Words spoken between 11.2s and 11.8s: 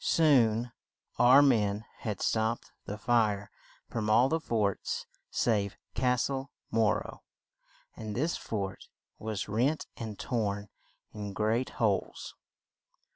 great